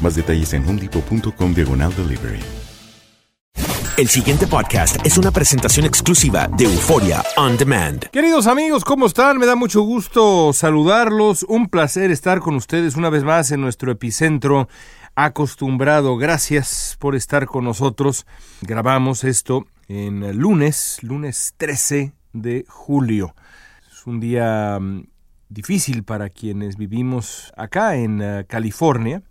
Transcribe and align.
Más 0.00 0.14
detalles 0.14 0.52
en 0.52 0.66
homedepot.com 0.68 1.54
diagonal 1.54 1.94
delivery. 1.96 2.40
El 3.96 4.08
siguiente 4.08 4.48
podcast 4.48 4.96
es 5.06 5.18
una 5.18 5.30
presentación 5.30 5.86
exclusiva 5.86 6.48
de 6.48 6.64
Euforia 6.64 7.22
On 7.36 7.56
Demand. 7.56 8.02
Queridos 8.10 8.48
amigos, 8.48 8.84
¿cómo 8.84 9.06
están? 9.06 9.38
Me 9.38 9.46
da 9.46 9.54
mucho 9.54 9.82
gusto 9.82 10.52
saludarlos. 10.52 11.44
Un 11.44 11.68
placer 11.68 12.10
estar 12.10 12.40
con 12.40 12.56
ustedes 12.56 12.96
una 12.96 13.08
vez 13.08 13.22
más 13.22 13.52
en 13.52 13.60
nuestro 13.60 13.92
epicentro 13.92 14.68
acostumbrado. 15.14 16.16
Gracias 16.16 16.96
por 16.98 17.14
estar 17.14 17.46
con 17.46 17.62
nosotros. 17.62 18.26
Grabamos 18.62 19.22
esto 19.22 19.64
en 19.86 20.36
lunes, 20.38 20.98
lunes 21.02 21.54
13 21.56 22.14
de 22.32 22.64
julio. 22.68 23.36
Es 23.92 24.08
un 24.08 24.18
día 24.18 24.76
mm, 24.80 25.06
difícil 25.48 26.02
para 26.02 26.30
quienes 26.30 26.76
vivimos 26.76 27.52
acá 27.56 27.94
en 27.94 28.20
eh, 28.20 28.44
California 28.48 29.22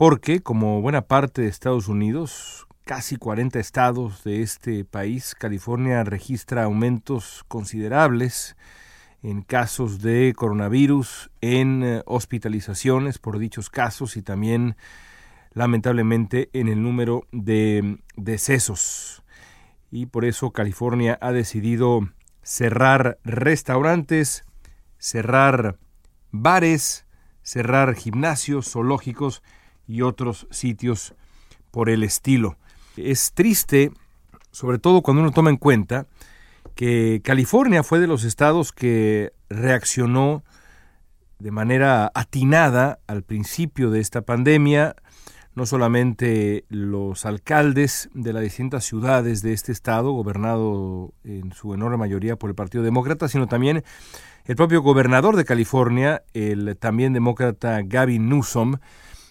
porque, 0.00 0.40
como 0.40 0.80
buena 0.80 1.02
parte 1.02 1.42
de 1.42 1.48
Estados 1.48 1.86
Unidos, 1.86 2.66
casi 2.86 3.16
40 3.16 3.60
estados 3.60 4.24
de 4.24 4.40
este 4.40 4.86
país, 4.86 5.34
California 5.34 6.02
registra 6.04 6.64
aumentos 6.64 7.44
considerables 7.48 8.56
en 9.22 9.42
casos 9.42 10.00
de 10.00 10.32
coronavirus, 10.34 11.30
en 11.42 11.82
eh, 11.84 12.02
hospitalizaciones 12.06 13.18
por 13.18 13.38
dichos 13.38 13.68
casos 13.68 14.16
y 14.16 14.22
también, 14.22 14.74
lamentablemente, 15.52 16.48
en 16.54 16.68
el 16.68 16.82
número 16.82 17.26
de 17.30 17.98
decesos. 18.16 19.22
Y 19.90 20.06
por 20.06 20.24
eso 20.24 20.50
California 20.50 21.18
ha 21.20 21.30
decidido 21.30 22.08
cerrar 22.42 23.18
restaurantes, 23.22 24.46
cerrar 24.96 25.76
bares, 26.30 27.04
cerrar 27.42 27.94
gimnasios, 27.94 28.70
zoológicos, 28.70 29.42
y 29.90 30.02
otros 30.02 30.46
sitios 30.50 31.14
por 31.72 31.90
el 31.90 32.04
estilo. 32.04 32.56
Es 32.96 33.32
triste, 33.32 33.90
sobre 34.52 34.78
todo 34.78 35.02
cuando 35.02 35.22
uno 35.22 35.32
toma 35.32 35.50
en 35.50 35.56
cuenta 35.56 36.06
que 36.76 37.20
California 37.24 37.82
fue 37.82 37.98
de 37.98 38.06
los 38.06 38.22
estados 38.22 38.72
que 38.72 39.32
reaccionó 39.48 40.44
de 41.40 41.50
manera 41.50 42.12
atinada 42.14 43.00
al 43.08 43.22
principio 43.24 43.90
de 43.90 44.00
esta 44.00 44.22
pandemia, 44.22 44.94
no 45.54 45.66
solamente 45.66 46.64
los 46.68 47.26
alcaldes 47.26 48.10
de 48.14 48.32
las 48.32 48.42
distintas 48.42 48.84
ciudades 48.84 49.42
de 49.42 49.52
este 49.52 49.72
estado, 49.72 50.12
gobernado 50.12 51.12
en 51.24 51.52
su 51.52 51.74
enorme 51.74 51.96
mayoría 51.96 52.36
por 52.36 52.50
el 52.50 52.54
Partido 52.54 52.84
Demócrata, 52.84 53.28
sino 53.28 53.48
también 53.48 53.82
el 54.44 54.56
propio 54.56 54.82
gobernador 54.82 55.34
de 55.34 55.44
California, 55.44 56.22
el 56.32 56.76
también 56.78 57.12
demócrata 57.12 57.80
Gavin 57.82 58.28
Newsom, 58.28 58.76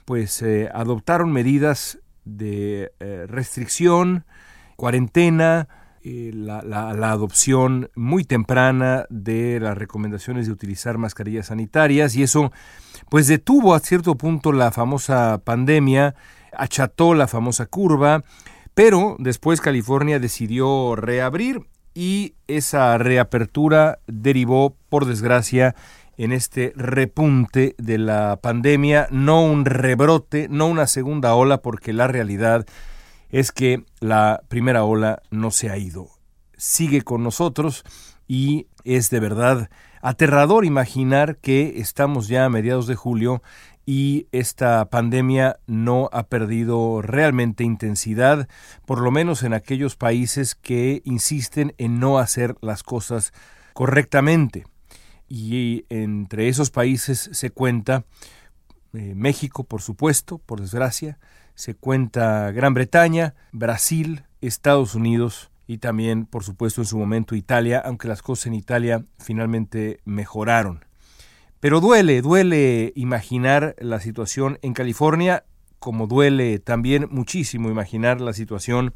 pues 0.10 0.42
eh, 0.42 0.68
adoptaron 0.74 1.32
medidas 1.32 2.00
de 2.26 2.92
eh, 3.00 3.26
restricción, 3.28 4.26
cuarentena, 4.76 5.68
eh, 6.04 6.32
la, 6.34 6.64
la, 6.64 7.12
adopción 7.12 7.92
muy 7.94 8.24
temprana 8.24 9.06
de 9.12 9.60
las 9.60 9.78
recomendaciones 9.78 10.48
de 10.48 10.52
utilizar 10.52 10.98
mascarillas 10.98 11.46
sanitarias 11.46 12.16
y 12.16 12.24
eso 12.24 12.52
pues 13.10 13.28
detuvo 13.28 13.76
a 13.76 13.80
cierto 13.82 14.16
punto 14.16 14.52
la 14.52 14.72
famosa 14.72 15.44
pandemia, 15.44 16.16
acható 16.58 17.14
la 17.14 17.28
famosa 17.28 17.68
curva, 17.68 18.24
pero 18.74 19.16
después 19.20 19.62
California 19.62 20.18
decidió 20.18 20.96
reabrir 20.96 21.68
y 21.94 22.34
esa 22.48 22.98
reapertura 22.98 24.00
derivó, 24.08 24.76
por 24.90 25.06
desgracia, 25.06 25.76
en 26.20 26.34
este 26.34 26.74
repunte 26.76 27.76
de 27.78 27.98
la 27.98 28.40
pandemia, 28.42 29.08
no 29.10 29.42
un 29.42 29.64
rebrote, 29.64 30.50
no 30.50 30.68
una 30.68 30.86
segunda 30.86 31.34
ola, 31.34 31.62
porque 31.62 31.94
la 31.94 32.10
realidad 32.10 32.66
es 33.30 33.54
que 33.54 33.86
la 34.02 34.42
primera 34.50 34.84
ola 34.84 35.22
no 35.32 35.50
se 35.50 35.70
ha 35.70 35.78
ido. 35.78 36.10
Sigue 36.58 37.04
con 37.04 37.24
nosotros 37.24 37.86
y 38.28 38.68
es 38.84 39.10
de 39.10 39.22
verdad 39.22 39.70
aterrador 40.02 40.66
imaginar 40.66 41.38
que 41.38 41.80
estamos 41.80 42.28
ya 42.28 42.44
a 42.44 42.50
mediados 42.50 42.86
de 42.86 42.96
julio 42.96 43.42
y 43.86 44.28
esta 44.34 44.90
pandemia 44.90 45.62
no 45.68 46.10
ha 46.12 46.24
perdido 46.24 47.02
realmente 47.02 47.64
intensidad, 47.64 48.50
por 48.86 49.00
lo 49.00 49.10
menos 49.10 49.44
en 49.44 49.54
aquellos 49.54 49.96
países 49.96 50.54
que 50.54 51.02
insisten 51.06 51.74
en 51.78 52.02
no 52.02 52.20
hacer 52.20 52.58
las 52.60 52.84
cosas 52.84 53.32
correctamente 53.72 54.66
y 55.30 55.86
entre 55.90 56.50
esos 56.50 56.72
países 56.72 57.30
se 57.32 57.52
cuenta 57.52 58.04
eh, 58.94 59.14
México, 59.16 59.64
por 59.64 59.82
supuesto, 59.82 60.40
por 60.40 60.60
desgracia, 60.60 61.20
se 61.54 61.76
cuenta 61.76 62.52
Gran 62.52 62.74
Bretaña, 62.74 63.36
Brasil, 63.52 64.24
Estados 64.42 64.96
Unidos 64.96 65.52
y 65.68 65.78
también, 65.78 66.26
por 66.26 66.44
supuesto, 66.44 66.82
en 66.82 66.88
su 66.88 66.98
momento 66.98 67.36
Italia, 67.36 67.82
aunque 67.86 68.08
las 68.08 68.24
cosas 68.24 68.48
en 68.48 68.56
Italia 68.56 69.06
finalmente 69.20 70.00
mejoraron. 70.06 70.86
Pero 71.60 71.82
duele, 71.82 72.22
duele 72.22 72.94
imaginar 72.96 73.76
la 73.80 74.00
situación 74.00 74.58
en 74.62 74.74
California, 74.74 75.44
como 75.78 76.08
duele 76.08 76.58
también 76.58 77.08
muchísimo 77.12 77.70
imaginar 77.70 78.20
la 78.20 78.34
situación 78.34 78.94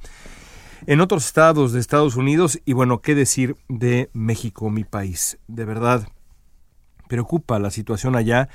en 0.88 1.02
otros 1.02 1.26
estados 1.26 1.74
de 1.74 1.80
Estados 1.80 2.16
Unidos 2.16 2.60
y 2.66 2.74
bueno, 2.74 3.02
qué 3.02 3.16
decir 3.16 3.56
de 3.70 4.10
México, 4.14 4.70
mi 4.70 4.84
país. 4.84 5.38
De 5.48 5.66
verdad, 5.66 6.08
preocupa 7.14 7.60
la 7.60 7.70
situación 7.70 8.16
allá 8.16 8.50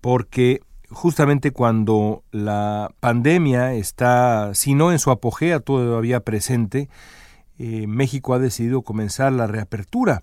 porque 0.00 0.62
justamente 0.88 1.50
cuando 1.50 2.22
la 2.30 2.90
pandemia 2.98 3.74
está, 3.74 4.54
si 4.54 4.74
no 4.74 4.90
en 4.90 4.98
su 4.98 5.10
apogea 5.10 5.60
todavía 5.60 6.20
presente, 6.20 6.88
eh, 7.58 7.86
México 7.86 8.32
ha 8.32 8.38
decidido 8.38 8.80
comenzar 8.80 9.34
la 9.34 9.46
reapertura. 9.46 10.22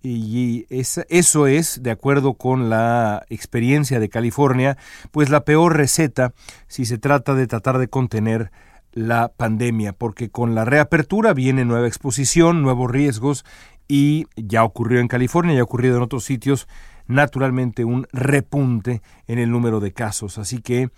Y 0.00 0.64
eso 0.70 1.46
es, 1.46 1.82
de 1.82 1.90
acuerdo 1.90 2.34
con 2.34 2.70
la 2.70 3.26
experiencia 3.28 4.00
de 4.00 4.08
California, 4.08 4.78
pues 5.10 5.28
la 5.28 5.44
peor 5.44 5.76
receta 5.76 6.32
si 6.68 6.86
se 6.86 6.96
trata 6.96 7.34
de 7.34 7.46
tratar 7.46 7.76
de 7.76 7.88
contener 7.88 8.50
la 8.92 9.28
pandemia, 9.28 9.92
porque 9.92 10.30
con 10.30 10.54
la 10.54 10.64
reapertura 10.64 11.34
viene 11.34 11.66
nueva 11.66 11.86
exposición, 11.86 12.62
nuevos 12.62 12.90
riesgos 12.90 13.44
y 13.88 14.26
ya 14.36 14.64
ocurrió 14.64 15.00
en 15.00 15.08
California, 15.08 15.54
ya 15.54 15.60
ha 15.60 15.64
ocurrido 15.64 15.96
en 15.96 16.02
otros 16.02 16.24
sitios, 16.24 16.66
naturalmente 17.06 17.84
un 17.84 18.06
repunte 18.12 19.02
en 19.26 19.38
el 19.38 19.50
número 19.50 19.80
de 19.80 19.92
casos. 19.92 20.38
Así 20.38 20.60
que 20.60 20.90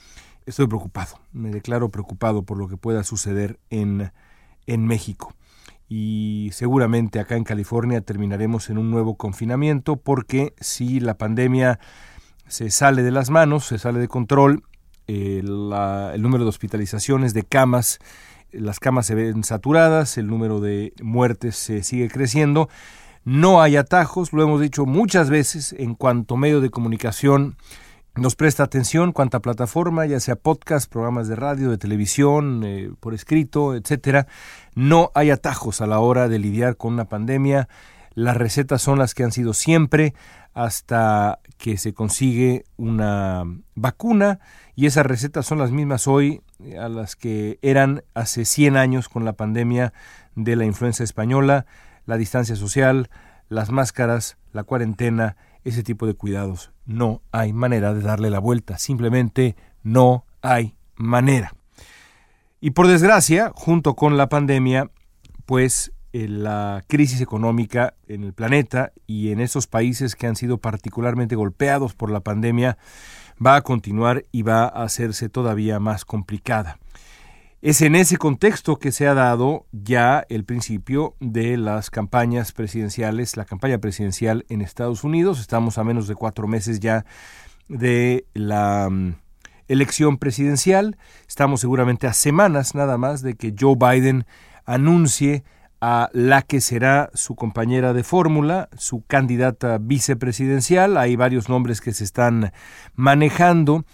estoy 0.46 0.66
preocupado, 0.66 1.20
me 1.32 1.50
declaro 1.50 1.90
preocupado 1.90 2.42
por 2.42 2.58
lo 2.58 2.68
que 2.68 2.76
pueda 2.76 3.04
suceder 3.04 3.58
en, 3.70 4.12
en 4.66 4.86
México. 4.86 5.34
Y 5.88 6.50
seguramente 6.52 7.20
acá 7.20 7.36
en 7.36 7.44
California 7.44 8.00
terminaremos 8.00 8.70
en 8.70 8.78
un 8.78 8.90
nuevo 8.90 9.16
confinamiento 9.16 9.96
porque 9.96 10.54
si 10.60 10.98
la 10.98 11.16
pandemia 11.16 11.78
se 12.48 12.70
sale 12.70 13.02
de 13.02 13.12
las 13.12 13.30
manos, 13.30 13.66
se 13.66 13.78
sale 13.78 14.00
de 14.00 14.08
control, 14.08 14.64
eh, 15.06 15.40
el 15.42 16.22
número 16.22 16.44
de 16.44 16.48
hospitalizaciones, 16.48 17.34
de 17.34 17.44
camas, 17.44 18.00
las 18.50 18.80
camas 18.80 19.06
se 19.06 19.14
ven 19.14 19.44
saturadas, 19.44 20.18
el 20.18 20.26
número 20.26 20.60
de 20.60 20.92
muertes 21.02 21.56
se 21.56 21.82
sigue 21.82 22.08
creciendo. 22.08 22.68
No 23.26 23.60
hay 23.60 23.74
atajos, 23.74 24.32
lo 24.32 24.44
hemos 24.44 24.60
dicho 24.60 24.86
muchas 24.86 25.30
veces, 25.30 25.74
en 25.76 25.96
cuanto 25.96 26.36
medio 26.36 26.60
de 26.60 26.70
comunicación 26.70 27.56
nos 28.14 28.36
presta 28.36 28.62
atención, 28.62 29.10
cuanta 29.10 29.40
plataforma, 29.40 30.06
ya 30.06 30.20
sea 30.20 30.36
podcast, 30.36 30.88
programas 30.88 31.26
de 31.26 31.34
radio, 31.34 31.68
de 31.68 31.76
televisión, 31.76 32.62
eh, 32.64 32.92
por 33.00 33.14
escrito, 33.14 33.74
etcétera, 33.74 34.28
no 34.76 35.10
hay 35.16 35.30
atajos 35.30 35.80
a 35.80 35.88
la 35.88 35.98
hora 35.98 36.28
de 36.28 36.38
lidiar 36.38 36.76
con 36.76 36.92
una 36.92 37.06
pandemia. 37.06 37.68
Las 38.14 38.36
recetas 38.36 38.80
son 38.80 39.00
las 39.00 39.12
que 39.12 39.24
han 39.24 39.32
sido 39.32 39.54
siempre 39.54 40.14
hasta 40.54 41.40
que 41.58 41.78
se 41.78 41.94
consigue 41.94 42.64
una 42.76 43.42
vacuna 43.74 44.38
y 44.76 44.86
esas 44.86 45.04
recetas 45.04 45.46
son 45.46 45.58
las 45.58 45.72
mismas 45.72 46.06
hoy 46.06 46.42
a 46.80 46.88
las 46.88 47.16
que 47.16 47.58
eran 47.60 48.04
hace 48.14 48.44
100 48.44 48.76
años 48.76 49.08
con 49.08 49.24
la 49.24 49.32
pandemia 49.32 49.92
de 50.36 50.54
la 50.54 50.64
influenza 50.64 51.02
española, 51.02 51.66
la 52.06 52.16
distancia 52.16 52.56
social, 52.56 53.10
las 53.48 53.70
máscaras, 53.70 54.38
la 54.52 54.64
cuarentena, 54.64 55.36
ese 55.64 55.82
tipo 55.82 56.06
de 56.06 56.14
cuidados. 56.14 56.72
No 56.86 57.22
hay 57.32 57.52
manera 57.52 57.92
de 57.92 58.00
darle 58.00 58.30
la 58.30 58.38
vuelta, 58.38 58.78
simplemente 58.78 59.56
no 59.82 60.24
hay 60.40 60.76
manera. 60.96 61.52
Y 62.60 62.70
por 62.70 62.86
desgracia, 62.86 63.52
junto 63.54 63.94
con 63.94 64.16
la 64.16 64.28
pandemia, 64.28 64.90
pues 65.44 65.92
eh, 66.12 66.28
la 66.28 66.82
crisis 66.86 67.20
económica 67.20 67.94
en 68.08 68.24
el 68.24 68.32
planeta 68.32 68.92
y 69.06 69.32
en 69.32 69.40
esos 69.40 69.66
países 69.66 70.16
que 70.16 70.26
han 70.26 70.36
sido 70.36 70.58
particularmente 70.58 71.36
golpeados 71.36 71.94
por 71.94 72.10
la 72.10 72.20
pandemia 72.20 72.78
va 73.44 73.56
a 73.56 73.62
continuar 73.62 74.24
y 74.32 74.42
va 74.42 74.64
a 74.64 74.84
hacerse 74.84 75.28
todavía 75.28 75.78
más 75.78 76.04
complicada. 76.04 76.78
Es 77.62 77.80
en 77.80 77.94
ese 77.94 78.18
contexto 78.18 78.76
que 78.76 78.92
se 78.92 79.08
ha 79.08 79.14
dado 79.14 79.66
ya 79.72 80.26
el 80.28 80.44
principio 80.44 81.16
de 81.20 81.56
las 81.56 81.90
campañas 81.90 82.52
presidenciales, 82.52 83.36
la 83.38 83.46
campaña 83.46 83.78
presidencial 83.78 84.44
en 84.50 84.60
Estados 84.60 85.04
Unidos. 85.04 85.40
Estamos 85.40 85.78
a 85.78 85.84
menos 85.84 86.06
de 86.06 86.14
cuatro 86.14 86.46
meses 86.46 86.80
ya 86.80 87.06
de 87.68 88.26
la 88.34 88.90
mm, 88.90 89.14
elección 89.68 90.18
presidencial. 90.18 90.98
Estamos 91.26 91.62
seguramente 91.62 92.06
a 92.06 92.12
semanas 92.12 92.74
nada 92.74 92.98
más 92.98 93.22
de 93.22 93.36
que 93.36 93.54
Joe 93.58 93.74
Biden 93.74 94.26
anuncie 94.66 95.42
a 95.80 96.10
la 96.12 96.42
que 96.42 96.60
será 96.60 97.08
su 97.14 97.36
compañera 97.36 97.94
de 97.94 98.04
fórmula, 98.04 98.68
su 98.76 99.02
candidata 99.06 99.78
vicepresidencial. 99.80 100.98
Hay 100.98 101.16
varios 101.16 101.48
nombres 101.48 101.80
que 101.80 101.94
se 101.94 102.04
están 102.04 102.52
manejando, 102.94 103.86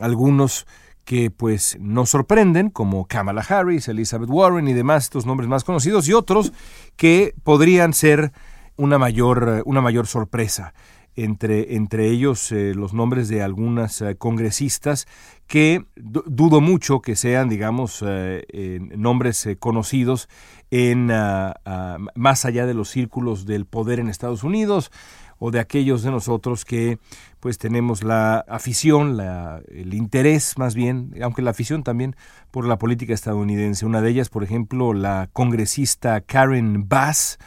algunos 0.00 0.64
que 1.08 1.30
pues 1.30 1.78
nos 1.80 2.10
sorprenden, 2.10 2.68
como 2.68 3.06
Kamala 3.06 3.40
Harris, 3.40 3.88
Elizabeth 3.88 4.28
Warren 4.28 4.68
y 4.68 4.74
demás, 4.74 5.04
estos 5.04 5.24
nombres 5.24 5.48
más 5.48 5.64
conocidos, 5.64 6.06
y 6.06 6.12
otros 6.12 6.52
que 6.96 7.34
podrían 7.44 7.94
ser 7.94 8.30
una 8.76 8.98
mayor, 8.98 9.62
una 9.64 9.80
mayor 9.80 10.06
sorpresa. 10.06 10.74
Entre, 11.16 11.76
entre 11.76 12.10
ellos 12.10 12.52
eh, 12.52 12.74
los 12.76 12.92
nombres 12.92 13.28
de 13.28 13.42
algunas 13.42 14.02
eh, 14.02 14.16
congresistas 14.16 15.08
que 15.46 15.86
dudo 15.96 16.60
mucho 16.60 17.00
que 17.00 17.16
sean, 17.16 17.48
digamos, 17.48 18.04
eh, 18.06 18.78
nombres 18.94 19.48
conocidos 19.58 20.28
en 20.70 21.10
ah, 21.10 21.54
ah, 21.64 21.96
más 22.14 22.44
allá 22.44 22.66
de 22.66 22.74
los 22.74 22.90
círculos 22.90 23.46
del 23.46 23.64
poder 23.64 23.98
en 23.98 24.10
Estados 24.10 24.44
Unidos 24.44 24.92
o 25.38 25.50
de 25.50 25.60
aquellos 25.60 26.02
de 26.02 26.10
nosotros 26.10 26.64
que 26.64 26.98
pues 27.40 27.58
tenemos 27.58 28.02
la 28.02 28.38
afición, 28.48 29.16
la, 29.16 29.60
el 29.68 29.94
interés 29.94 30.58
más 30.58 30.74
bien, 30.74 31.14
aunque 31.22 31.42
la 31.42 31.50
afición 31.50 31.82
también 31.82 32.16
por 32.50 32.66
la 32.66 32.78
política 32.78 33.14
estadounidense. 33.14 33.86
Una 33.86 34.00
de 34.00 34.10
ellas, 34.10 34.28
por 34.28 34.42
ejemplo, 34.42 34.92
la 34.92 35.28
congresista 35.32 36.20
Karen 36.20 36.88
Bass, 36.88 37.38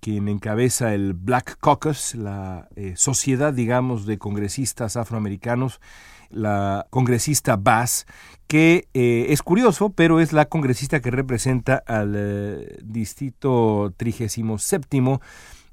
quien 0.00 0.28
encabeza 0.28 0.94
el 0.94 1.14
Black 1.14 1.58
Caucus, 1.60 2.14
la 2.14 2.68
eh, 2.76 2.94
sociedad, 2.96 3.52
digamos, 3.52 4.06
de 4.06 4.18
congresistas 4.18 4.96
afroamericanos, 4.96 5.80
la 6.30 6.86
congresista 6.90 7.56
Bass, 7.56 8.06
que 8.46 8.88
eh, 8.94 9.26
es 9.28 9.42
curioso, 9.42 9.90
pero 9.90 10.20
es 10.20 10.32
la 10.32 10.46
congresista 10.46 11.00
que 11.00 11.10
representa 11.10 11.82
al 11.86 12.14
eh, 12.16 12.78
distrito 12.82 13.92
37 13.96 15.00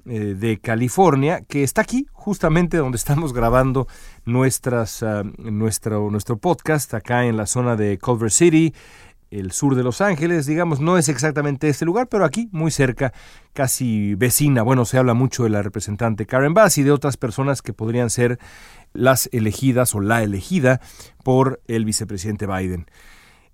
eh, 0.09 0.35
de 0.35 0.59
California, 0.59 1.41
que 1.41 1.63
está 1.63 1.81
aquí, 1.81 2.07
justamente 2.13 2.77
donde 2.77 2.97
estamos 2.97 3.33
grabando 3.33 3.87
nuestras, 4.25 5.03
ah, 5.03 5.23
nuestro, 5.37 6.09
nuestro 6.11 6.37
podcast, 6.37 6.93
acá 6.93 7.25
en 7.25 7.37
la 7.37 7.45
zona 7.45 7.75
de 7.75 7.97
Culver 7.99 8.31
City, 8.31 8.73
el 9.31 9.51
sur 9.51 9.75
de 9.75 9.83
Los 9.83 9.99
Ángeles, 10.01 10.45
digamos, 10.45 10.79
no 10.79 10.97
es 10.97 11.09
exactamente 11.09 11.67
este 11.67 11.85
lugar, 11.85 12.07
pero 12.07 12.23
aquí, 12.23 12.47
muy 12.51 12.71
cerca, 12.71 13.13
casi 13.53 14.15
vecina. 14.15 14.61
Bueno, 14.61 14.85
se 14.85 14.97
habla 14.97 15.13
mucho 15.13 15.43
de 15.43 15.49
la 15.49 15.61
representante 15.61 16.25
Karen 16.25 16.53
Bass 16.53 16.77
y 16.77 16.83
de 16.83 16.91
otras 16.91 17.17
personas 17.17 17.61
que 17.61 17.73
podrían 17.73 18.09
ser 18.09 18.39
las 18.93 19.29
elegidas 19.33 19.93
o 19.95 19.99
la 19.99 20.23
elegida 20.23 20.79
por 21.23 21.61
el 21.67 21.83
vicepresidente 21.83 22.47
Biden. 22.47 22.89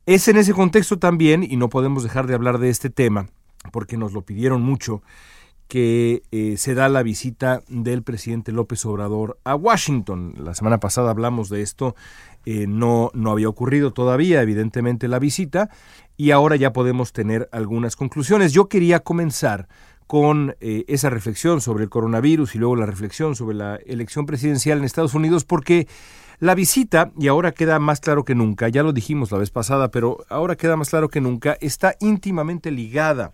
Es 0.06 0.28
en 0.28 0.38
ese 0.38 0.54
contexto 0.54 1.00
también, 1.00 1.44
y 1.44 1.58
no 1.58 1.70
podemos 1.70 2.04
dejar 2.04 2.28
de 2.28 2.36
hablar 2.36 2.60
de 2.60 2.70
este 2.70 2.90
tema, 2.90 3.30
porque 3.72 3.98
nos 3.98 4.14
lo 4.14 4.22
pidieron 4.22 4.62
mucho, 4.62 5.02
que 5.74 6.22
eh, 6.30 6.58
se 6.58 6.76
da 6.76 6.88
la 6.88 7.02
visita 7.02 7.64
del 7.68 8.04
presidente 8.04 8.52
López 8.52 8.86
Obrador 8.86 9.40
a 9.44 9.56
Washington. 9.56 10.36
La 10.38 10.54
semana 10.54 10.80
pasada 10.80 11.10
hablamos 11.10 11.50
de 11.50 11.64
esto, 11.64 11.96
eh, 12.46 12.68
no, 12.68 13.10
no 13.16 13.32
había 13.32 13.50
ocurrido 13.50 13.92
todavía, 13.92 14.44
evidentemente, 14.44 15.08
la 15.08 15.18
visita, 15.18 15.72
y 16.16 16.30
ahora 16.30 16.58
ya 16.58 16.74
podemos 16.74 17.12
tener 17.12 17.50
algunas 17.52 17.96
conclusiones. 17.96 18.54
Yo 18.54 18.70
quería 18.70 19.00
comenzar 19.00 19.68
con 20.06 20.56
eh, 20.60 20.86
esa 20.88 21.10
reflexión 21.10 21.60
sobre 21.60 21.86
el 21.86 21.90
coronavirus 21.90 22.54
y 22.54 22.60
luego 22.60 22.76
la 22.76 22.86
reflexión 22.86 23.36
sobre 23.36 23.56
la 23.56 23.78
elección 23.78 24.28
presidencial 24.28 24.78
en 24.78 24.84
Estados 24.84 25.16
Unidos, 25.16 25.44
porque 25.44 25.88
la 26.38 26.54
visita, 26.54 27.12
y 27.18 27.30
ahora 27.30 27.52
queda 27.52 27.80
más 27.80 28.00
claro 28.00 28.26
que 28.26 28.36
nunca, 28.36 28.70
ya 28.70 28.84
lo 28.84 28.94
dijimos 28.94 29.32
la 29.32 29.40
vez 29.40 29.50
pasada, 29.50 29.90
pero 29.90 30.24
ahora 30.30 30.56
queda 30.56 30.78
más 30.78 30.92
claro 30.92 31.10
que 31.10 31.20
nunca, 31.20 31.58
está 31.62 31.96
íntimamente 32.00 32.70
ligada 32.70 33.32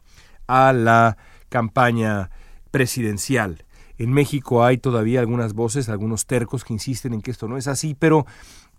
a 0.48 0.72
la 0.72 1.18
campaña 1.50 2.29
presidencial. 2.72 3.65
En 3.98 4.13
México 4.13 4.63
hay 4.63 4.77
todavía 4.77 5.20
algunas 5.20 5.53
voces, 5.53 5.89
algunos 5.89 6.25
tercos 6.25 6.63
que 6.63 6.74
insisten 6.74 7.13
en 7.13 7.22
que 7.22 7.32
esto 7.32 7.48
no 7.48 7.58
es 7.58 7.68
así, 7.68 7.96
pero 8.00 8.25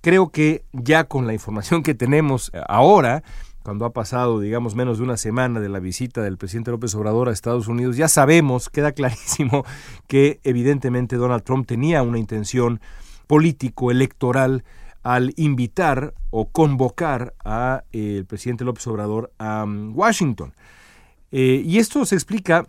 creo 0.01 0.31
que 0.31 0.65
ya 0.73 1.05
con 1.05 1.27
la 1.27 1.35
información 1.35 1.83
que 1.83 1.95
tenemos 1.95 2.51
ahora, 2.67 3.23
cuando 3.63 3.85
ha 3.85 3.93
pasado, 3.93 4.41
digamos, 4.41 4.75
menos 4.75 4.99
de 4.99 5.05
una 5.05 5.17
semana 5.17 5.61
de 5.61 5.69
la 5.69 5.79
visita 5.79 6.23
del 6.23 6.39
presidente 6.39 6.71
López 6.71 6.95
Obrador 6.95 7.29
a 7.29 7.33
Estados 7.33 7.69
Unidos, 7.69 7.97
ya 7.97 8.09
sabemos, 8.09 8.69
queda 8.71 8.93
clarísimo 8.93 9.65
que 10.07 10.41
evidentemente 10.43 11.17
Donald 11.17 11.43
Trump 11.43 11.67
tenía 11.67 12.03
una 12.03 12.19
intención 12.19 12.81
político-electoral 13.27 14.65
al 15.03 15.33
invitar 15.37 16.15
o 16.31 16.49
convocar 16.49 17.35
al 17.45 17.85
eh, 17.93 18.25
presidente 18.27 18.65
López 18.65 18.87
Obrador 18.87 19.33
a 19.39 19.65
um, 19.65 19.97
Washington. 19.97 20.55
Eh, 21.33 21.63
y 21.65 21.79
esto 21.79 22.05
se 22.05 22.15
explica 22.15 22.67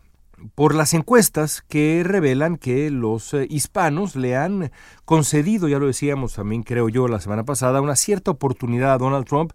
por 0.56 0.74
las 0.74 0.94
encuestas 0.94 1.62
que 1.62 2.02
revelan 2.04 2.58
que 2.58 2.90
los 2.90 3.34
eh, 3.34 3.46
hispanos 3.50 4.16
le 4.16 4.36
han 4.36 4.72
concedido, 5.06 5.68
ya 5.68 5.78
lo 5.78 5.86
decíamos 5.88 6.34
también 6.34 6.64
creo 6.64 6.90
yo 6.90 7.08
la 7.08 7.20
semana 7.20 7.44
pasada, 7.44 7.82
una 7.82 7.96
cierta 7.96 8.32
oportunidad 8.32 8.94
a 8.94 8.98
Donald 8.98 9.26
Trump. 9.26 9.52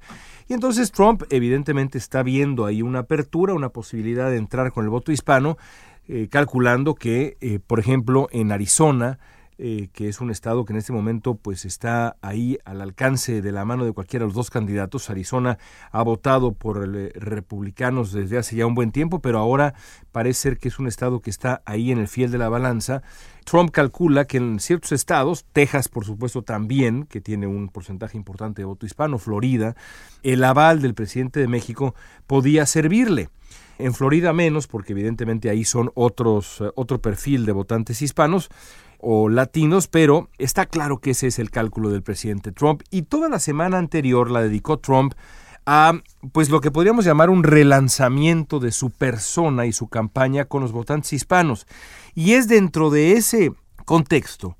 Y 0.48 0.54
entonces 0.54 0.92
Trump 0.92 1.25
evidentemente 1.30 1.98
está 1.98 2.22
viendo 2.22 2.66
ahí 2.66 2.82
una 2.82 3.00
apertura, 3.00 3.54
una 3.54 3.70
posibilidad 3.70 4.30
de 4.30 4.36
entrar 4.36 4.70
con 4.72 4.84
el 4.84 4.90
voto 4.90 5.10
hispano, 5.10 5.56
eh, 6.08 6.28
calculando 6.30 6.94
que, 6.94 7.60
por 7.66 7.80
ejemplo, 7.80 8.28
en 8.30 8.52
Arizona, 8.52 9.18
eh, 9.58 9.88
que 9.94 10.08
es 10.08 10.20
un 10.20 10.30
estado 10.30 10.66
que 10.66 10.75
en 10.75 10.78
este 10.78 10.92
momento 10.92 11.34
pues 11.34 11.64
está 11.64 12.16
ahí 12.20 12.58
al 12.66 12.82
alcance 12.82 13.40
de 13.40 13.52
la 13.52 13.64
mano 13.64 13.86
de 13.86 13.92
cualquiera 13.92 14.25
de 14.25 14.28
los 14.28 14.34
dos 14.34 14.50
candidatos. 14.50 15.08
Arizona 15.08 15.56
ha 15.92 16.02
votado 16.02 16.52
por 16.52 16.86
eh, 16.94 17.10
republicanos 17.14 18.12
desde 18.12 18.36
hace 18.36 18.56
ya 18.56 18.66
un 18.66 18.75
buen 18.75 18.92
tiempo, 18.92 19.20
pero 19.20 19.38
ahora 19.38 19.72
parece 20.12 20.40
ser 20.40 20.58
que 20.58 20.68
es 20.68 20.78
un 20.78 20.88
estado 20.88 21.20
que 21.20 21.30
está 21.30 21.62
ahí 21.64 21.90
en 21.90 21.98
el 21.98 22.08
fiel 22.08 22.30
de 22.30 22.38
la 22.38 22.50
balanza. 22.50 23.02
Trump 23.46 23.70
calcula 23.70 24.26
que 24.26 24.36
en 24.36 24.60
ciertos 24.60 24.92
estados, 24.92 25.46
Texas 25.52 25.88
por 25.88 26.04
supuesto 26.04 26.42
también, 26.42 27.04
que 27.04 27.22
tiene 27.22 27.46
un 27.46 27.68
porcentaje 27.68 28.18
importante 28.18 28.60
de 28.60 28.66
voto 28.66 28.84
hispano, 28.84 29.18
Florida, 29.18 29.75
el 30.22 30.44
aval 30.44 30.82
del 30.82 30.94
presidente 30.94 31.40
de 31.40 31.48
México 31.48 31.94
podía 32.26 32.66
servirle. 32.66 33.30
En 33.78 33.92
Florida 33.92 34.32
menos, 34.32 34.66
porque 34.66 34.92
evidentemente 34.92 35.50
ahí 35.50 35.64
son 35.64 35.90
otros, 35.94 36.60
eh, 36.60 36.70
otro 36.76 37.00
perfil 37.00 37.44
de 37.44 37.52
votantes 37.52 38.00
hispanos, 38.00 38.48
o 39.00 39.28
latinos, 39.28 39.88
pero 39.88 40.28
está 40.38 40.66
claro 40.66 40.98
que 40.98 41.10
ese 41.10 41.26
es 41.26 41.38
el 41.38 41.50
cálculo 41.50 41.90
del 41.90 42.02
presidente 42.02 42.52
Trump 42.52 42.82
y 42.90 43.02
toda 43.02 43.28
la 43.28 43.38
semana 43.38 43.78
anterior 43.78 44.30
la 44.30 44.42
dedicó 44.42 44.78
Trump 44.78 45.14
a 45.66 46.00
pues 46.32 46.48
lo 46.48 46.60
que 46.60 46.70
podríamos 46.70 47.04
llamar 47.04 47.28
un 47.28 47.42
relanzamiento 47.42 48.60
de 48.60 48.70
su 48.70 48.90
persona 48.90 49.66
y 49.66 49.72
su 49.72 49.88
campaña 49.88 50.44
con 50.44 50.62
los 50.62 50.72
votantes 50.72 51.12
hispanos. 51.12 51.66
Y 52.14 52.34
es 52.34 52.46
dentro 52.46 52.90
de 52.90 53.12
ese 53.12 53.52
contexto 53.84 54.56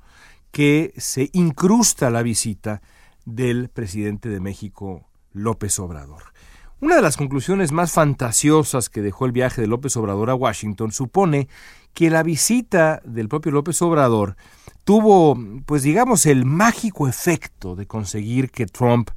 que 0.51 0.93
se 0.97 1.31
incrusta 1.33 2.11
la 2.11 2.23
visita 2.23 2.83
del 3.25 3.69
presidente 3.69 4.29
de 4.29 4.41
México, 4.41 5.09
López 5.33 5.79
Obrador. 5.79 6.36
Una 6.79 6.97
de 6.97 7.03
las 7.03 7.17
conclusiones 7.17 7.73
más 7.73 7.93
fantasiosas 7.93 8.91
que 8.91 9.01
dejó 9.01 9.25
el 9.25 9.33
viaje 9.33 9.63
de 9.63 9.67
López 9.67 9.97
Obrador 9.97 10.29
a 10.29 10.35
Washington 10.35 10.93
supone 10.93 11.49
que 11.95 12.11
la 12.11 12.23
visita 12.23 13.01
del 13.03 13.31
propio 13.31 13.51
López 13.51 13.81
Obrador 13.81 14.37
tuvo, 14.85 15.39
pues 15.65 15.83
digamos, 15.83 16.27
el 16.27 16.45
mágico 16.45 17.09
efecto 17.09 17.77
de 17.77 17.87
conseguir 17.87 18.51
que 18.51 18.67
Trump 18.67 19.09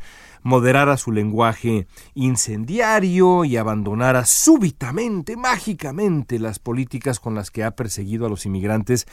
moderara 0.42 0.96
su 0.96 1.12
lenguaje 1.12 1.86
incendiario 2.14 3.44
y 3.44 3.58
abandonara 3.58 4.24
súbitamente, 4.24 5.36
mágicamente, 5.36 6.40
las 6.40 6.60
políticas 6.60 7.20
con 7.20 7.36
las 7.36 7.52
que 7.52 7.66
ha 7.66 7.72
perseguido 7.72 8.26
a 8.26 8.30
los 8.30 8.46
inmigrantes 8.46 9.06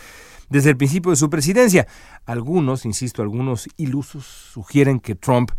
desde 0.48 0.70
el 0.70 0.76
principio 0.76 1.10
de 1.10 1.16
su 1.16 1.28
presidencia. 1.28 1.88
Algunos, 2.26 2.84
insisto, 2.84 3.22
algunos 3.22 3.68
ilusos 3.76 4.24
sugieren 4.24 5.00
que 5.00 5.16
Trump 5.16 5.50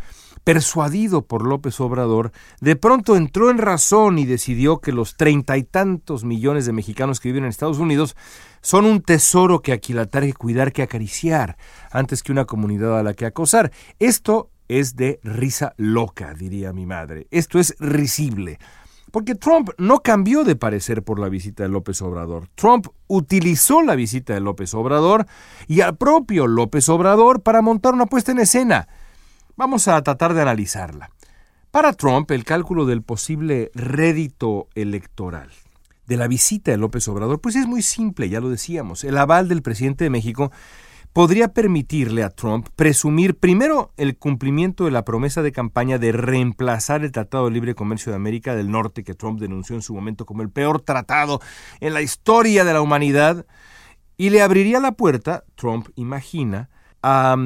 persuadido 0.48 1.26
por 1.26 1.46
López 1.46 1.78
Obrador, 1.78 2.32
de 2.62 2.74
pronto 2.74 3.16
entró 3.16 3.50
en 3.50 3.58
razón 3.58 4.18
y 4.18 4.24
decidió 4.24 4.78
que 4.78 4.92
los 4.92 5.14
treinta 5.14 5.58
y 5.58 5.62
tantos 5.62 6.24
millones 6.24 6.64
de 6.64 6.72
mexicanos 6.72 7.20
que 7.20 7.28
viven 7.28 7.44
en 7.44 7.50
Estados 7.50 7.76
Unidos 7.76 8.16
son 8.62 8.86
un 8.86 9.02
tesoro 9.02 9.60
que 9.60 9.74
aquilatar, 9.74 10.22
que 10.22 10.32
cuidar, 10.32 10.72
que 10.72 10.80
acariciar, 10.80 11.58
antes 11.90 12.22
que 12.22 12.32
una 12.32 12.46
comunidad 12.46 12.98
a 12.98 13.02
la 13.02 13.12
que 13.12 13.26
acosar. 13.26 13.72
Esto 13.98 14.48
es 14.68 14.96
de 14.96 15.20
risa 15.22 15.74
loca, 15.76 16.32
diría 16.32 16.72
mi 16.72 16.86
madre. 16.86 17.26
Esto 17.30 17.58
es 17.58 17.76
risible. 17.78 18.58
Porque 19.10 19.34
Trump 19.34 19.68
no 19.76 19.98
cambió 19.98 20.44
de 20.44 20.56
parecer 20.56 21.02
por 21.02 21.18
la 21.18 21.28
visita 21.28 21.64
de 21.64 21.68
López 21.68 22.00
Obrador. 22.00 22.48
Trump 22.54 22.86
utilizó 23.06 23.82
la 23.82 23.96
visita 23.96 24.32
de 24.32 24.40
López 24.40 24.72
Obrador 24.72 25.26
y 25.66 25.82
al 25.82 25.98
propio 25.98 26.46
López 26.46 26.88
Obrador 26.88 27.42
para 27.42 27.60
montar 27.60 27.92
una 27.92 28.06
puesta 28.06 28.32
en 28.32 28.38
escena 28.38 28.88
Vamos 29.58 29.88
a 29.88 30.00
tratar 30.02 30.34
de 30.34 30.42
analizarla. 30.42 31.10
Para 31.72 31.92
Trump, 31.92 32.30
el 32.30 32.44
cálculo 32.44 32.86
del 32.86 33.02
posible 33.02 33.72
rédito 33.74 34.68
electoral 34.76 35.50
de 36.06 36.16
la 36.16 36.28
visita 36.28 36.70
de 36.70 36.76
López 36.76 37.08
Obrador, 37.08 37.40
pues 37.40 37.56
es 37.56 37.66
muy 37.66 37.82
simple, 37.82 38.28
ya 38.28 38.38
lo 38.38 38.50
decíamos. 38.50 39.02
El 39.02 39.18
aval 39.18 39.48
del 39.48 39.62
presidente 39.62 40.04
de 40.04 40.10
México 40.10 40.52
podría 41.12 41.48
permitirle 41.48 42.22
a 42.22 42.30
Trump 42.30 42.68
presumir 42.76 43.36
primero 43.36 43.90
el 43.96 44.16
cumplimiento 44.16 44.84
de 44.84 44.92
la 44.92 45.04
promesa 45.04 45.42
de 45.42 45.50
campaña 45.50 45.98
de 45.98 46.12
reemplazar 46.12 47.02
el 47.02 47.10
Tratado 47.10 47.46
de 47.46 47.50
Libre 47.50 47.74
Comercio 47.74 48.12
de 48.12 48.16
América 48.16 48.54
del 48.54 48.70
Norte, 48.70 49.02
que 49.02 49.14
Trump 49.14 49.40
denunció 49.40 49.74
en 49.74 49.82
su 49.82 49.92
momento 49.92 50.24
como 50.24 50.42
el 50.42 50.50
peor 50.50 50.82
tratado 50.82 51.40
en 51.80 51.94
la 51.94 52.00
historia 52.00 52.62
de 52.62 52.74
la 52.74 52.80
humanidad, 52.80 53.44
y 54.16 54.30
le 54.30 54.40
abriría 54.40 54.78
la 54.78 54.92
puerta, 54.92 55.42
Trump 55.56 55.88
imagina, 55.96 56.70
a 57.02 57.36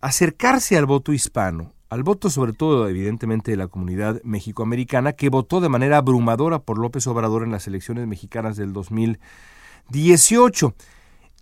acercarse 0.00 0.76
al 0.76 0.86
voto 0.86 1.12
hispano, 1.12 1.72
al 1.90 2.02
voto 2.02 2.30
sobre 2.30 2.52
todo 2.52 2.88
evidentemente 2.88 3.50
de 3.50 3.56
la 3.56 3.68
comunidad 3.68 4.20
mexicoamericana 4.24 5.12
que 5.12 5.28
votó 5.28 5.60
de 5.60 5.68
manera 5.68 5.98
abrumadora 5.98 6.60
por 6.60 6.78
López 6.78 7.06
Obrador 7.06 7.42
en 7.42 7.52
las 7.52 7.66
elecciones 7.66 8.06
mexicanas 8.06 8.56
del 8.56 8.72
2018. 8.72 10.74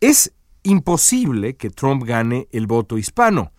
Es 0.01 0.33
imposible 0.63 1.57
que 1.57 1.71
Trump 1.71 2.05
gane 2.05 2.49
el 2.51 2.67
voto 2.67 2.99
hispano. 2.99 3.53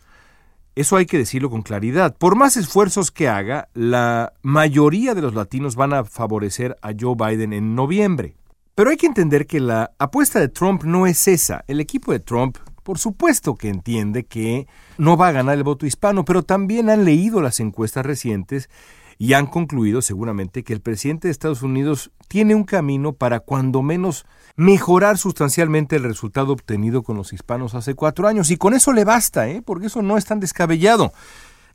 Eso 0.73 0.95
hay 0.95 1.05
que 1.05 1.17
decirlo 1.17 1.49
con 1.49 1.63
claridad. 1.63 2.15
Por 2.17 2.35
más 2.35 2.55
esfuerzos 2.55 3.11
que 3.11 3.27
haga, 3.27 3.67
la 3.73 4.33
mayoría 4.41 5.13
de 5.13 5.21
los 5.21 5.35
latinos 5.35 5.75
van 5.75 5.93
a 5.93 6.05
favorecer 6.05 6.77
a 6.81 6.91
Joe 6.97 7.15
Biden 7.15 7.51
en 7.51 7.75
noviembre. 7.75 8.35
Pero 8.73 8.89
hay 8.89 8.97
que 8.97 9.07
entender 9.07 9.47
que 9.47 9.59
la 9.59 9.91
apuesta 9.99 10.39
de 10.39 10.47
Trump 10.47 10.83
no 10.83 11.07
es 11.07 11.27
esa. 11.27 11.65
El 11.67 11.81
equipo 11.81 12.13
de 12.13 12.19
Trump 12.19 12.57
por 12.83 12.99
supuesto 12.99 13.55
que 13.55 13.69
entiende 13.69 14.25
que 14.25 14.67
no 14.97 15.17
va 15.17 15.29
a 15.29 15.31
ganar 15.31 15.57
el 15.57 15.63
voto 15.63 15.85
hispano, 15.85 16.25
pero 16.25 16.43
también 16.43 16.89
han 16.89 17.05
leído 17.05 17.41
las 17.41 17.59
encuestas 17.59 18.05
recientes 18.05 18.69
y 19.17 19.33
han 19.33 19.45
concluido 19.45 20.01
seguramente 20.01 20.63
que 20.63 20.73
el 20.73 20.81
presidente 20.81 21.27
de 21.27 21.31
Estados 21.31 21.61
Unidos 21.61 22.11
tiene 22.27 22.55
un 22.55 22.63
camino 22.63 23.13
para 23.13 23.39
cuando 23.39 23.83
menos 23.83 24.25
mejorar 24.55 25.19
sustancialmente 25.19 25.95
el 25.95 26.03
resultado 26.03 26.53
obtenido 26.53 27.03
con 27.03 27.17
los 27.17 27.31
hispanos 27.31 27.75
hace 27.75 27.93
cuatro 27.93 28.27
años. 28.27 28.49
Y 28.49 28.57
con 28.57 28.73
eso 28.73 28.93
le 28.93 29.05
basta, 29.05 29.47
¿eh? 29.47 29.61
porque 29.61 29.87
eso 29.87 30.01
no 30.01 30.17
es 30.17 30.25
tan 30.25 30.39
descabellado. 30.39 31.13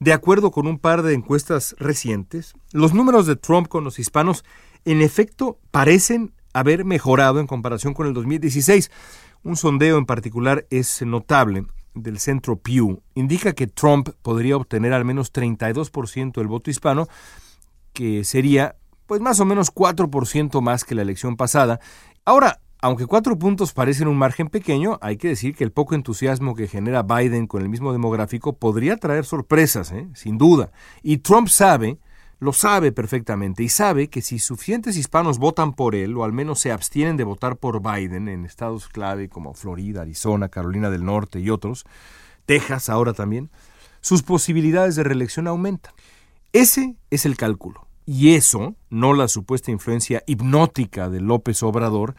De 0.00 0.12
acuerdo 0.12 0.50
con 0.50 0.66
un 0.66 0.78
par 0.78 1.02
de 1.02 1.14
encuestas 1.14 1.76
recientes, 1.78 2.54
los 2.72 2.92
números 2.94 3.26
de 3.26 3.36
Trump 3.36 3.68
con 3.68 3.84
los 3.84 4.00
hispanos 4.00 4.44
en 4.84 5.00
efecto 5.00 5.58
parecen 5.70 6.32
haber 6.52 6.84
mejorado 6.84 7.38
en 7.38 7.46
comparación 7.46 7.94
con 7.94 8.06
el 8.06 8.14
2016. 8.14 8.90
Un 9.46 9.54
sondeo 9.54 9.96
en 9.96 10.06
particular 10.06 10.66
es 10.70 11.02
notable 11.02 11.66
del 11.94 12.18
centro 12.18 12.56
Pew. 12.56 13.00
Indica 13.14 13.52
que 13.52 13.68
Trump 13.68 14.08
podría 14.20 14.56
obtener 14.56 14.92
al 14.92 15.04
menos 15.04 15.32
32% 15.32 16.32
del 16.32 16.48
voto 16.48 16.68
hispano, 16.68 17.06
que 17.92 18.24
sería 18.24 18.74
pues 19.06 19.20
más 19.20 19.38
o 19.38 19.44
menos 19.44 19.72
4% 19.72 20.60
más 20.62 20.82
que 20.82 20.96
la 20.96 21.02
elección 21.02 21.36
pasada. 21.36 21.78
Ahora, 22.24 22.58
aunque 22.80 23.06
cuatro 23.06 23.38
puntos 23.38 23.72
parecen 23.72 24.08
un 24.08 24.18
margen 24.18 24.48
pequeño, 24.48 24.98
hay 25.00 25.16
que 25.16 25.28
decir 25.28 25.54
que 25.54 25.62
el 25.62 25.70
poco 25.70 25.94
entusiasmo 25.94 26.56
que 26.56 26.66
genera 26.66 27.04
Biden 27.04 27.46
con 27.46 27.62
el 27.62 27.68
mismo 27.68 27.92
demográfico 27.92 28.56
podría 28.56 28.96
traer 28.96 29.24
sorpresas, 29.24 29.92
¿eh? 29.92 30.08
sin 30.14 30.38
duda. 30.38 30.72
Y 31.04 31.18
Trump 31.18 31.46
sabe 31.46 32.00
lo 32.38 32.52
sabe 32.52 32.92
perfectamente 32.92 33.62
y 33.62 33.68
sabe 33.68 34.08
que 34.08 34.20
si 34.20 34.38
suficientes 34.38 34.96
hispanos 34.96 35.38
votan 35.38 35.72
por 35.72 35.94
él 35.94 36.16
o 36.16 36.24
al 36.24 36.32
menos 36.32 36.60
se 36.60 36.70
abstienen 36.70 37.16
de 37.16 37.24
votar 37.24 37.56
por 37.56 37.80
Biden 37.80 38.28
en 38.28 38.44
estados 38.44 38.88
clave 38.88 39.28
como 39.28 39.54
Florida, 39.54 40.02
Arizona, 40.02 40.48
Carolina 40.48 40.90
del 40.90 41.04
Norte 41.04 41.40
y 41.40 41.50
otros, 41.50 41.84
Texas 42.44 42.88
ahora 42.88 43.14
también, 43.14 43.50
sus 44.00 44.22
posibilidades 44.22 44.96
de 44.96 45.04
reelección 45.04 45.46
aumentan. 45.46 45.94
Ese 46.52 46.96
es 47.10 47.26
el 47.26 47.36
cálculo. 47.36 47.86
Y 48.04 48.34
eso, 48.34 48.76
no 48.88 49.14
la 49.14 49.26
supuesta 49.26 49.72
influencia 49.72 50.22
hipnótica 50.26 51.10
de 51.10 51.20
López 51.20 51.62
Obrador, 51.64 52.14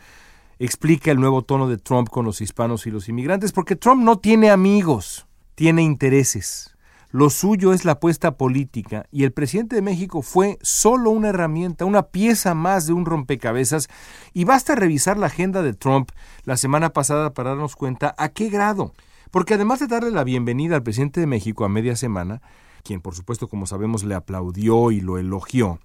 explica 0.59 1.12
el 1.12 1.19
nuevo 1.19 1.43
tono 1.43 1.69
de 1.69 1.77
Trump 1.77 2.09
con 2.09 2.25
los 2.25 2.41
hispanos 2.41 2.88
y 2.88 2.91
los 2.91 3.07
inmigrantes, 3.07 3.53
porque 3.53 3.75
Trump 3.75 4.03
no 4.03 4.19
tiene 4.19 4.50
amigos, 4.50 5.27
tiene 5.55 5.83
intereses. 5.83 6.76
Lo 7.09 7.29
suyo 7.29 7.71
es 7.71 7.85
la 7.85 7.93
apuesta 7.93 8.35
política 8.35 9.05
y 9.11 9.23
el 9.23 9.31
presidente 9.31 9.77
de 9.77 9.81
México 9.81 10.21
fue 10.21 10.57
solo 10.61 11.09
una 11.09 11.29
herramienta, 11.29 11.85
una 11.85 12.03
pieza 12.03 12.53
más 12.53 12.85
de 12.85 12.91
un 12.91 13.05
rompecabezas 13.05 13.87
y 14.33 14.43
basta 14.43 14.75
revisar 14.75 15.17
la 15.17 15.27
agenda 15.27 15.61
de 15.61 15.73
Trump 15.73 16.11
la 16.43 16.57
semana 16.57 16.89
pasada 16.89 17.33
para 17.33 17.51
darnos 17.51 17.77
cuenta 17.77 18.13
a 18.17 18.29
qué 18.29 18.49
grado. 18.49 18.93
Porque 19.31 19.53
además 19.53 19.79
de 19.79 19.87
darle 19.87 20.11
la 20.11 20.25
bienvenida 20.25 20.75
al 20.75 20.83
presidente 20.83 21.21
de 21.21 21.27
México 21.27 21.63
a 21.63 21.69
media 21.69 21.95
semana, 21.95 22.41
quien 22.83 22.99
por 22.99 23.15
supuesto 23.15 23.47
como 23.47 23.67
sabemos 23.67 24.03
le 24.03 24.15
aplaudió 24.15 24.91
y 24.91 24.99
lo 24.99 25.17
elogió, 25.17 25.79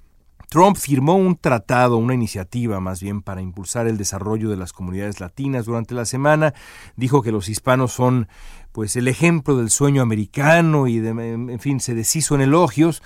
Trump 0.52 0.76
firmó 0.76 1.16
un 1.16 1.36
tratado, 1.36 1.96
una 1.96 2.12
iniciativa 2.12 2.78
más 2.78 3.00
bien 3.00 3.22
para 3.22 3.40
impulsar 3.40 3.86
el 3.86 3.96
desarrollo 3.96 4.50
de 4.50 4.58
las 4.58 4.74
comunidades 4.74 5.18
latinas 5.18 5.64
durante 5.64 5.94
la 5.94 6.04
semana. 6.04 6.52
Dijo 6.94 7.22
que 7.22 7.32
los 7.32 7.48
hispanos 7.48 7.92
son 7.92 8.28
pues 8.72 8.96
el 8.96 9.06
ejemplo 9.08 9.56
del 9.56 9.70
sueño 9.70 10.02
americano 10.02 10.88
y 10.88 10.98
de, 10.98 11.10
en 11.10 11.60
fin, 11.60 11.80
se 11.80 11.94
deshizo 11.94 12.34
en 12.34 12.40
elogios. 12.40 13.02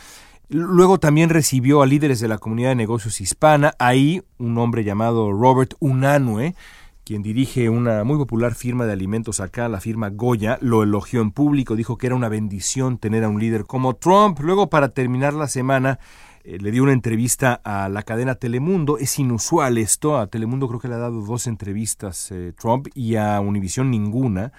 Luego 0.49 0.99
también 0.99 1.28
recibió 1.28 1.82
a 1.82 1.87
líderes 1.87 2.20
de 2.20 2.28
la 2.28 2.38
comunidad 2.38 2.68
de 2.70 2.76
negocios 2.76 3.20
hispana. 3.20 3.75
Ahí 3.80 4.23
un 4.38 4.56
hombre 4.58 4.85
llamado 4.85 5.32
Robert 5.32 5.75
Unanue, 5.80 6.54
quien 7.02 7.23
dirige 7.23 7.68
una 7.68 8.04
muy 8.04 8.16
popular 8.16 8.54
firma 8.54 8.87
de 8.87 8.92
alimentos 8.92 9.40
acá, 9.40 9.68
la 9.68 9.80
firma 9.80 10.08
Goya, 10.11 10.58
lo 10.61 10.85
elogió 10.85 11.20
en 11.20 11.32
público, 11.32 11.75
dijo 11.75 11.99
que 11.99 12.06
era 12.06 12.16
una 12.16 12.28
bendición 12.28 12.99
tener 12.99 13.25
a 13.25 13.28
un 13.28 13.40
líder 13.40 13.64
como 13.64 13.96
Trump. 13.96 14.38
Luego, 14.40 14.70
para 14.70 14.90
terminar 14.90 15.35
la 15.35 15.49
semana, 15.49 15.99
eh, 16.44 16.58
le 16.61 16.70
dio 16.70 16.85
una 16.85 16.92
entrevista 16.92 17.61
a 17.64 17.88
la 17.88 18.04
cadena 18.04 18.37
Telemundo. 18.37 18.99
Es 18.99 19.18
inusual 19.18 19.78
esto. 19.78 20.16
A 20.16 20.28
Telemundo 20.28 20.68
creo 20.68 20.78
que 20.78 20.87
le 20.87 20.94
ha 20.94 20.99
dado 20.99 21.23
dos 21.23 21.49
entrevistas 21.49 22.30
eh, 22.30 22.52
Trump 22.56 22.87
y 22.94 23.16
a 23.16 23.40
Univision 23.40 23.90
ninguna. 23.90 24.52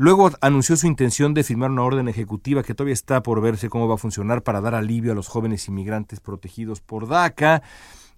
Luego 0.00 0.30
anunció 0.40 0.78
su 0.78 0.86
intención 0.86 1.34
de 1.34 1.44
firmar 1.44 1.70
una 1.70 1.82
orden 1.82 2.08
ejecutiva 2.08 2.62
que 2.62 2.72
todavía 2.72 2.94
está 2.94 3.22
por 3.22 3.42
verse 3.42 3.68
cómo 3.68 3.86
va 3.86 3.96
a 3.96 3.98
funcionar 3.98 4.42
para 4.42 4.62
dar 4.62 4.74
alivio 4.74 5.12
a 5.12 5.14
los 5.14 5.28
jóvenes 5.28 5.68
inmigrantes 5.68 6.20
protegidos 6.20 6.80
por 6.80 7.06
DACA, 7.06 7.62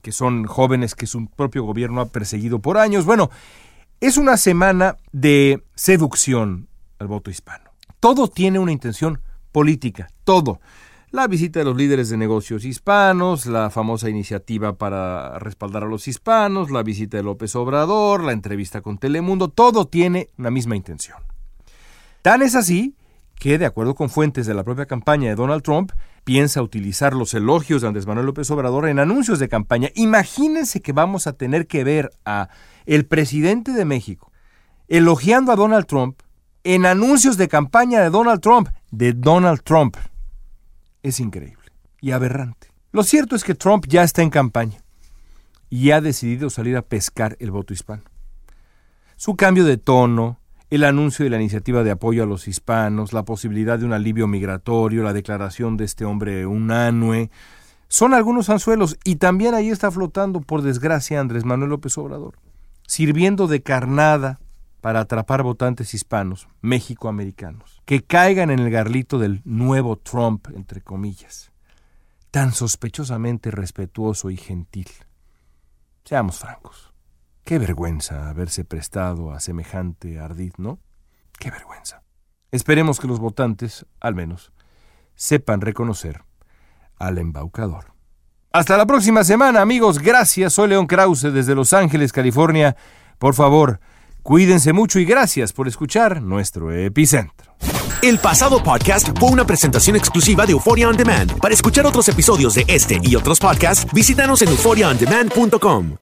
que 0.01 0.13
son 0.13 0.45
jóvenes 0.45 0.95
que 0.95 1.09
su 1.09 1.27
propio 1.27 1.65
gobierno 1.65 2.01
ha 2.01 2.07
perseguido 2.07 2.61
por 2.61 2.79
años. 2.79 3.05
Bueno, 3.05 3.31
es 3.99 4.17
una 4.17 4.37
semana 4.37 4.97
de 5.11 5.65
seducción 5.75 6.69
al 7.01 7.09
voto 7.09 7.33
hispano. 7.33 7.73
Todo 7.99 8.29
tiene 8.29 8.61
una 8.61 8.71
intención 8.71 9.21
política, 9.51 10.07
todo. 10.23 10.61
La 11.11 11.27
visita 11.27 11.59
de 11.59 11.65
los 11.65 11.77
líderes 11.77 12.09
de 12.11 12.17
negocios 12.17 12.65
hispanos, 12.65 13.47
la 13.47 13.71
famosa 13.71 14.09
iniciativa 14.09 14.75
para 14.75 15.37
respaldar 15.41 15.83
a 15.83 15.89
los 15.89 16.07
hispanos, 16.07 16.71
la 16.71 16.85
visita 16.85 17.17
de 17.17 17.25
López 17.25 17.57
Obrador, 17.57 18.23
la 18.23 18.31
entrevista 18.31 18.83
con 18.83 18.99
Telemundo, 18.99 19.49
todo 19.49 19.89
tiene 19.89 20.29
una 20.39 20.53
misma 20.53 20.77
intención. 20.77 21.32
Tan 22.23 22.43
es 22.43 22.55
así 22.55 22.97
que, 23.35 23.59
de 23.59 23.67
acuerdo 23.67 23.97
con 23.97 24.09
fuentes 24.09 24.47
de 24.47 24.55
la 24.55 24.63
propia 24.63 24.87
campaña 24.87 25.29
de 25.29 25.35
Donald 25.35 25.63
Trump, 25.63 25.93
piensa 26.23 26.63
utilizar 26.63 27.15
los 27.15 27.35
elogios 27.35 27.83
de 27.83 27.89
Andrés 27.89 28.07
Manuel 28.07 28.27
López 28.27 28.49
Obrador 28.53 28.89
en 28.89 29.01
anuncios 29.01 29.41
de 29.41 29.49
campaña. 29.49 29.91
Imagínense 29.97 30.81
que 30.81 30.93
vamos 30.93 31.27
a 31.27 31.33
tener 31.33 31.67
que 31.67 31.83
ver 31.83 32.11
a 32.25 32.49
el 32.87 33.05
presidente 33.07 33.73
de 33.73 33.85
México 33.85 34.33
elogiando 34.87 35.53
a 35.53 35.57
Donald 35.57 35.87
Trump 35.87 36.21
en 36.65 36.87
anuncios 36.87 37.37
de 37.37 37.49
campaña 37.49 38.01
de 38.01 38.11
Donald 38.11 38.41
Trump, 38.41 38.69
de 38.91 39.15
Donald 39.15 39.63
Trump. 39.63 39.97
Es 41.03 41.19
increíble 41.19 41.73
y 42.01 42.13
aberrante. 42.13 42.69
Lo 42.93 43.03
cierto 43.03 43.35
es 43.35 43.43
que 43.43 43.55
Trump 43.55 43.87
ya 43.89 44.03
está 44.03 44.23
en 44.23 44.31
campaña 44.31 44.83
y 45.71 45.91
ha 45.91 46.01
decidido 46.01 46.51
salir 46.51 46.77
a 46.77 46.83
pescar 46.83 47.37
el 47.41 47.51
voto 47.51 47.73
hispano. 47.73 48.03
Su 49.17 49.35
cambio 49.35 49.65
de 49.65 49.79
tono, 49.79 50.39
el 50.77 50.85
anuncio 50.85 51.25
de 51.25 51.31
la 51.31 51.37
iniciativa 51.37 51.85
de 51.85 51.91
apoyo 51.91 52.23
a 52.23 52.27
los 52.27 52.49
hispanos, 52.49 53.13
la 53.13 53.27
posibilidad 53.27 53.79
de 53.79 53.85
un 53.85 53.93
alivio 53.93 54.27
migratorio, 54.27 55.03
la 55.03 55.13
declaración 55.13 55.77
de 55.77 55.85
este 55.85 56.07
hombre 56.07 56.47
unánue, 56.47 57.31
son 57.89 58.15
algunos 58.15 58.49
anzuelos 58.49 58.97
y 59.05 59.17
también 59.17 59.53
ahí 59.53 59.69
está 59.69 59.91
flotando, 59.91 60.41
por 60.41 60.63
desgracia, 60.63 61.21
Andrés 61.21 61.45
Manuel 61.45 61.69
López 61.69 61.99
Obrador, 61.99 62.39
sirviendo 62.87 63.49
de 63.49 63.63
carnada 63.63 64.41
para 64.81 65.01
atrapar 65.01 65.43
votantes 65.43 65.93
hispanos, 65.93 66.49
méxico-americanos, 66.63 67.83
que 67.85 68.03
caigan 68.03 68.51
en 68.51 68.59
el 68.59 68.71
garlito 68.71 69.19
del 69.19 69.43
nuevo 69.45 69.97
Trump, 69.99 70.49
entre 70.57 70.81
comillas, 70.81 71.53
tan 72.31 72.53
sospechosamente 72.53 73.51
respetuoso 73.51 74.31
y 74.31 74.39
gentil. 74.39 74.89
Seamos 76.07 76.39
francos. 76.39 76.92
Qué 77.45 77.59
vergüenza 77.59 78.29
haberse 78.29 78.65
prestado 78.65 79.33
a 79.33 79.41
semejante 79.41 80.21
ardid, 80.21 80.53
¿no? 80.59 80.79
Qué 81.39 81.51
vergüenza. 81.51 82.03
Esperemos 82.53 83.01
que 83.01 83.09
los 83.09 83.19
votantes, 83.19 83.87
al 84.01 84.15
menos, 84.15 84.53
sepan 85.15 85.61
reconocer 85.61 86.23
al 86.99 87.19
embaucador. 87.19 87.93
Hasta 88.53 88.77
la 88.77 88.87
próxima 88.87 89.25
semana, 89.25 89.61
amigos. 89.63 89.99
Gracias. 89.99 90.53
Soy 90.53 90.69
León 90.69 90.87
Krause 90.87 91.33
desde 91.33 91.55
Los 91.55 91.73
Ángeles, 91.73 92.13
California. 92.13 92.77
Por 93.19 93.35
favor, 93.35 93.81
cuídense 94.23 94.73
mucho 94.73 94.99
y 94.99 95.05
gracias 95.05 95.53
por 95.53 95.67
escuchar 95.67 96.23
nuestro 96.23 96.71
epicentro. 96.71 97.57
El 98.03 98.19
pasado 98.19 98.63
podcast 98.63 99.09
fue 99.19 99.31
una 99.31 99.47
presentación 99.47 99.97
exclusiva 99.97 100.45
de 100.45 100.53
Euphoria 100.53 100.89
On 100.89 100.97
Demand. 100.97 101.39
Para 101.39 101.55
escuchar 101.55 101.87
otros 101.87 102.09
episodios 102.09 102.55
de 102.55 102.65
este 102.69 103.01
y 103.03 103.17
otros 103.17 103.39
podcasts, 103.41 103.87
visítanos 103.93 104.43
en 104.43 104.49
euphoriaondemand.com. 104.49 106.02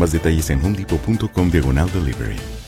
Más 0.00 0.12
detalles 0.12 0.48
en 0.48 0.64
homedepot.com 0.64 1.50
diagonal 1.50 1.92
delivery. 1.92 2.59